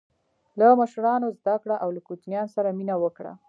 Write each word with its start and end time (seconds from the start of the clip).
له 0.59 0.65
مشرانو 0.81 1.27
زده 1.39 1.55
کړه 1.63 1.75
او 1.83 1.89
له 1.95 2.01
کوچنیانو 2.07 2.53
سره 2.55 2.69
مینه 2.77 2.95
وکړه. 3.03 3.31